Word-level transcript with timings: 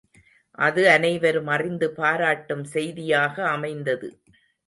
அது 0.57 0.83
அனைவரும் 0.89 1.47
அறிந்து 1.47 1.87
பாராட்டும் 1.91 2.63
செய்தியாக 2.65 3.35
அமைந்தது. 3.47 4.09